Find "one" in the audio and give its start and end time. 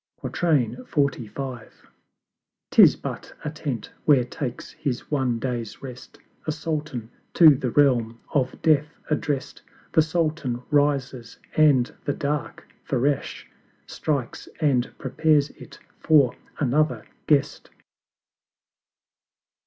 5.11-5.37